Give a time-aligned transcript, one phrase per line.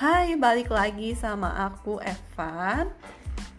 [0.00, 2.88] Hai, balik lagi sama aku Evan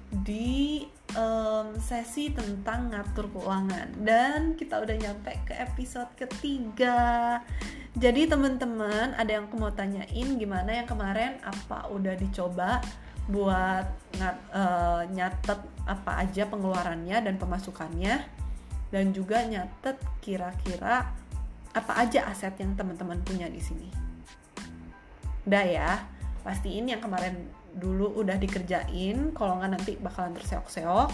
[0.09, 0.82] di
[1.14, 7.38] um, sesi tentang ngatur keuangan dan kita udah nyampe ke episode ketiga.
[7.93, 12.82] Jadi teman-teman ada yang aku mau tanyain gimana yang kemarin apa udah dicoba
[13.29, 13.86] buat
[14.18, 18.18] ngat, uh, nyatet apa aja pengeluarannya dan pemasukannya
[18.89, 21.05] dan juga nyatet kira-kira
[21.69, 23.93] apa aja aset yang teman-teman punya di sini.
[25.46, 31.09] Udah ya pastiin yang kemarin dulu udah dikerjain kalau nggak nanti bakalan terseok-seok.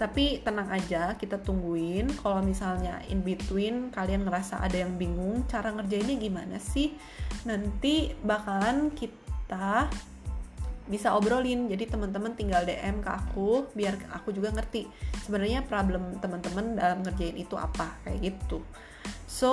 [0.00, 2.08] Tapi tenang aja kita tungguin.
[2.24, 6.96] Kalau misalnya in between kalian ngerasa ada yang bingung cara ngerjainnya gimana sih?
[7.44, 9.92] Nanti bakalan kita
[10.90, 14.90] bisa obrolin jadi teman-teman tinggal DM ke aku biar aku juga ngerti
[15.22, 18.58] sebenarnya problem teman-teman dalam ngerjain itu apa kayak gitu
[19.30, 19.50] So,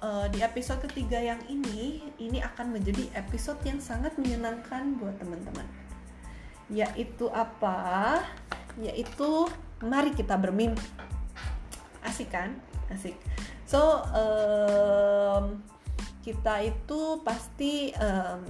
[0.00, 5.68] uh, di episode ketiga yang ini, ini akan menjadi episode yang sangat menyenangkan buat teman-teman.
[6.72, 8.24] Yaitu apa?
[8.80, 9.46] Yaitu
[9.84, 10.80] mari kita bermimpi.
[12.00, 12.56] Asik kan?
[12.88, 13.20] Asik.
[13.68, 15.60] So, um,
[16.24, 18.48] kita itu pasti um,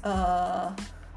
[0.00, 0.72] uh,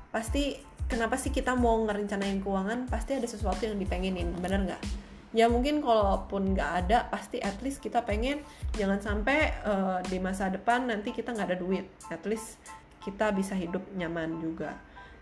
[0.10, 0.58] pasti
[0.90, 2.90] kenapa sih kita mau ngerencanain keuangan?
[2.90, 4.84] Pasti ada sesuatu yang dipengenin, bener nggak?
[5.30, 8.42] ya mungkin kalaupun nggak ada pasti at least kita pengen
[8.74, 12.58] jangan sampai uh, di masa depan nanti kita nggak ada duit at least
[13.06, 14.74] kita bisa hidup nyaman juga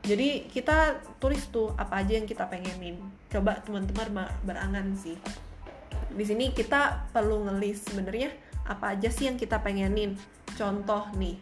[0.08, 5.20] jadi kita tulis tuh apa aja yang kita pengenin coba teman-teman berangan sih
[6.08, 8.32] di sini kita perlu ngelis sebenarnya
[8.64, 10.16] apa aja sih yang kita pengenin
[10.56, 11.36] contoh nih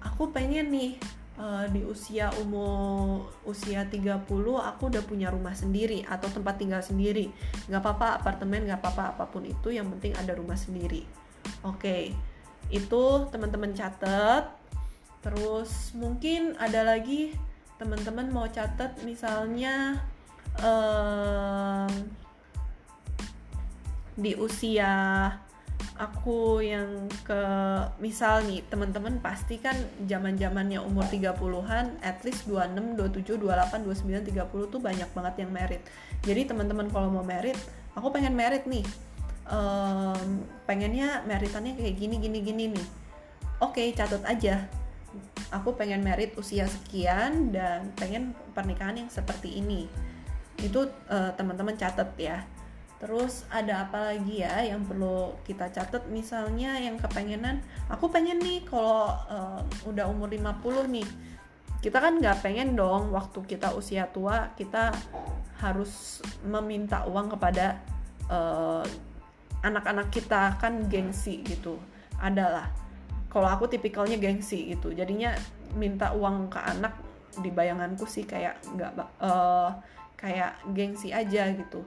[0.00, 0.96] aku pengen nih
[1.40, 4.28] uh, di usia umur usia 30
[4.60, 7.32] aku udah punya rumah sendiri atau tempat tinggal sendiri
[7.72, 11.08] nggak apa-apa apartemen nggak apa-apa apa pun itu yang penting ada rumah sendiri
[11.64, 12.12] oke okay.
[12.68, 13.02] itu
[13.32, 14.52] teman-teman catat
[15.24, 17.32] terus mungkin ada lagi
[17.80, 20.04] teman-teman mau catat misalnya
[20.60, 21.88] um,
[24.20, 25.32] di usia
[26.00, 27.42] aku yang ke
[28.00, 29.76] misal nih teman-teman pasti kan
[30.08, 35.84] zaman-zamannya umur 30-an at least 26, 27, 28, 29, 30 tuh banyak banget yang merit.
[36.24, 37.60] Jadi teman-teman kalau mau merit,
[37.92, 38.82] aku pengen merit nih.
[39.50, 42.86] Um, pengennya meritannya kayak gini gini gini nih.
[43.60, 44.64] Oke, okay, catat aja.
[45.52, 49.84] Aku pengen merit usia sekian dan pengen pernikahan yang seperti ini.
[50.56, 52.40] Itu uh, teman-teman catat ya
[53.00, 56.04] Terus ada apa lagi ya yang perlu kita catat?
[56.12, 61.08] Misalnya yang kepengenan aku pengen nih kalau uh, udah umur 50 nih.
[61.80, 64.92] Kita kan nggak pengen dong waktu kita usia tua kita
[65.64, 67.80] harus meminta uang kepada
[68.28, 68.84] eh,
[69.64, 71.80] anak-anak kita kan gengsi gitu.
[72.20, 72.68] Adalah
[73.32, 74.92] kalau aku tipikalnya gengsi gitu.
[74.92, 75.32] Jadinya
[75.72, 77.00] minta uang ke anak
[77.40, 79.70] di bayanganku sih kayak nggak uh,
[80.20, 81.80] kayak gengsi aja gitu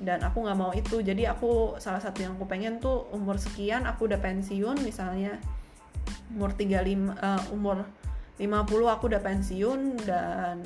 [0.00, 1.00] dan aku nggak mau itu.
[1.00, 5.40] Jadi aku salah satu yang aku pengen tuh umur sekian aku udah pensiun misalnya
[6.32, 7.86] umur 35 uh, eh, umur
[8.36, 10.60] 50 aku udah pensiun dan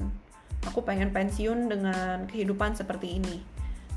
[0.66, 3.38] aku pengen pensiun dengan kehidupan seperti ini.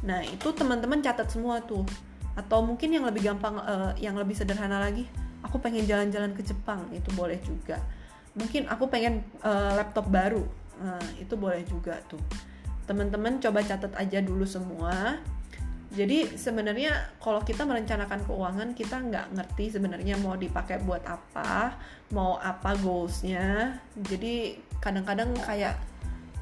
[0.05, 1.85] Nah itu teman-teman catat semua tuh.
[2.33, 5.05] Atau mungkin yang lebih gampang uh, yang lebih sederhana lagi
[5.45, 7.77] aku pengen jalan-jalan ke Jepang itu boleh juga.
[8.33, 10.41] Mungkin aku pengen uh, laptop baru
[10.81, 12.21] uh, itu boleh juga tuh
[12.93, 15.17] teman-teman coba catat aja dulu semua.
[15.93, 21.73] Jadi sebenarnya kalau kita merencanakan keuangan kita nggak ngerti sebenarnya mau dipakai buat apa
[22.13, 23.77] mau apa goalsnya.
[23.97, 25.77] Jadi kadang-kadang kayak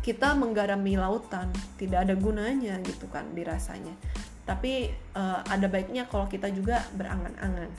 [0.03, 1.47] kita menggarami lautan
[1.79, 3.95] tidak ada gunanya gitu kan dirasanya.
[4.43, 7.71] Tapi uh, ada baiknya kalau kita juga berangan-angan.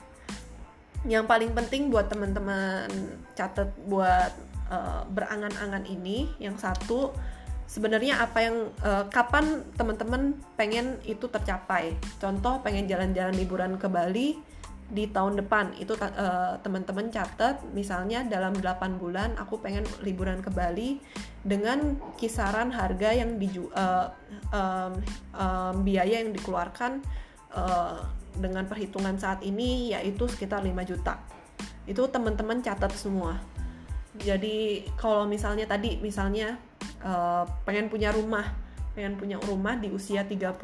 [1.09, 2.89] Yang paling penting buat teman-teman
[3.37, 4.33] catat buat
[4.69, 7.11] uh, berangan-angan ini yang satu
[7.67, 11.95] sebenarnya apa yang uh, kapan teman-teman pengen itu tercapai?
[12.21, 14.37] Contoh pengen jalan-jalan liburan ke Bali
[14.93, 15.73] di tahun depan.
[15.79, 21.01] Itu uh, teman-teman catat misalnya dalam 8 bulan aku pengen liburan ke Bali
[21.41, 24.07] dengan kisaran harga yang di uh,
[24.53, 24.93] um,
[25.33, 27.01] um, biaya yang dikeluarkan
[27.51, 28.05] uh,
[28.37, 31.17] dengan perhitungan saat ini yaitu sekitar 5 juta.
[31.89, 33.39] Itu teman-teman catat semua.
[34.13, 36.61] Jadi kalau misalnya tadi misalnya
[37.03, 38.55] uh, pengen punya rumah
[38.93, 40.57] pengen punya rumah di usia 30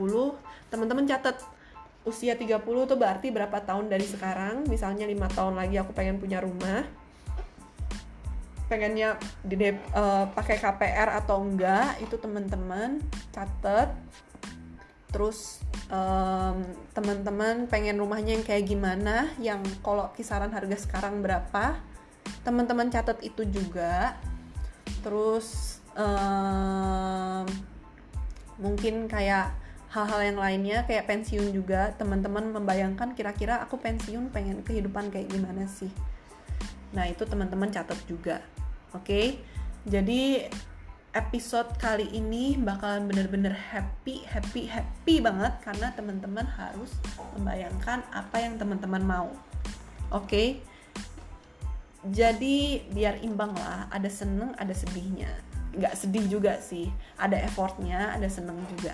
[0.70, 1.42] teman-teman catat
[2.08, 4.66] usia 30 tuh berarti berapa tahun dari sekarang?
[4.66, 6.88] Misalnya lima tahun lagi aku pengen punya rumah.
[8.70, 13.02] Pengennya di uh, pakai KPR atau enggak itu teman-teman
[13.34, 13.94] catat.
[15.10, 16.62] Terus um,
[16.94, 19.34] teman-teman pengen rumahnya yang kayak gimana?
[19.42, 21.82] Yang kalau kisaran harga sekarang berapa?
[22.46, 24.14] Teman-teman catat itu juga.
[25.02, 27.46] Terus um,
[28.60, 29.52] mungkin kayak
[29.90, 35.66] hal-hal yang lainnya kayak pensiun juga teman-teman membayangkan kira-kira aku pensiun pengen kehidupan kayak gimana
[35.66, 35.90] sih
[36.94, 38.42] nah itu teman-teman catat juga
[38.94, 39.26] oke okay?
[39.90, 40.50] jadi
[41.18, 46.94] episode kali ini bakalan bener-bener happy happy happy banget karena teman-teman harus
[47.34, 49.30] membayangkan apa yang teman-teman mau
[50.14, 50.62] oke okay?
[52.14, 56.90] jadi biar imbang lah ada seneng ada sedihnya nggak sedih juga sih.
[57.20, 58.94] Ada effortnya ada seneng juga.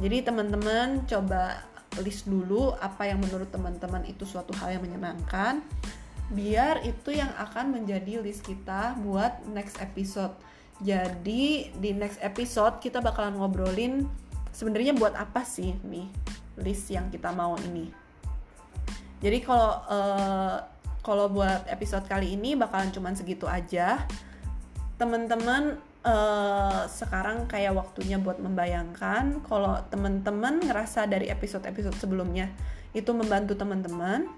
[0.00, 1.62] Jadi teman-teman coba
[2.00, 5.60] list dulu apa yang menurut teman-teman itu suatu hal yang menyenangkan.
[6.32, 10.32] Biar itu yang akan menjadi list kita buat next episode.
[10.80, 14.08] Jadi di next episode kita bakalan ngobrolin
[14.50, 16.08] sebenarnya buat apa sih nih
[16.60, 17.92] list yang kita mau ini.
[19.20, 20.56] Jadi kalau uh,
[21.04, 24.02] kalau buat episode kali ini bakalan cuman segitu aja.
[24.96, 32.50] Teman-teman uh, sekarang kayak waktunya buat membayangkan kalau teman-teman ngerasa dari episode-episode sebelumnya
[32.92, 34.28] itu membantu teman-teman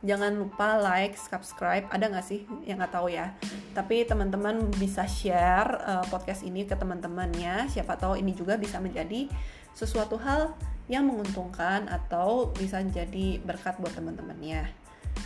[0.00, 3.36] jangan lupa like, subscribe, ada nggak sih yang nggak tahu ya.
[3.76, 7.68] Tapi teman-teman bisa share uh, podcast ini ke teman-temannya.
[7.68, 9.28] Siapa tahu ini juga bisa menjadi
[9.76, 10.56] sesuatu hal
[10.88, 14.66] yang menguntungkan atau bisa jadi berkat buat teman-temannya.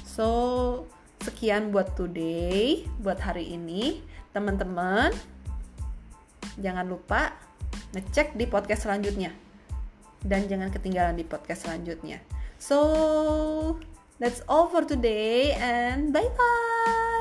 [0.03, 0.29] So
[1.23, 4.03] sekian buat today, buat hari ini,
[4.35, 5.15] teman-teman
[6.59, 7.35] jangan lupa
[7.95, 9.31] ngecek di podcast selanjutnya.
[10.25, 12.21] Dan jangan ketinggalan di podcast selanjutnya.
[12.57, 12.79] So
[14.17, 17.14] that's all for today and bye bye